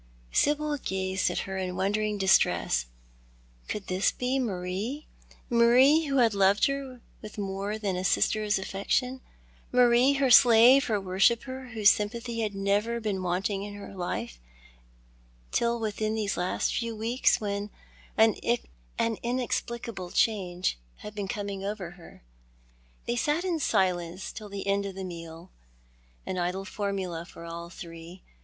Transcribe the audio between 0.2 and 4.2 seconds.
Sibyl gazed at her in wondering distress— could this